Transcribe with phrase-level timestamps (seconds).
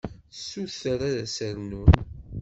[0.31, 1.91] Tessuter ad as-rnun.